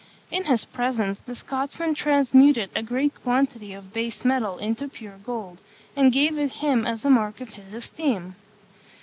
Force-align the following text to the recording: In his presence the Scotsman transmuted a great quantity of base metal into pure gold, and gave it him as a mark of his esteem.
In 0.31 0.45
his 0.45 0.65
presence 0.65 1.19
the 1.19 1.35
Scotsman 1.35 1.93
transmuted 1.93 2.71
a 2.75 2.81
great 2.81 3.13
quantity 3.21 3.71
of 3.73 3.93
base 3.93 4.25
metal 4.25 4.57
into 4.57 4.87
pure 4.87 5.19
gold, 5.23 5.59
and 5.95 6.11
gave 6.11 6.39
it 6.39 6.53
him 6.53 6.87
as 6.87 7.05
a 7.05 7.09
mark 7.11 7.39
of 7.39 7.49
his 7.49 7.71
esteem. 7.75 8.33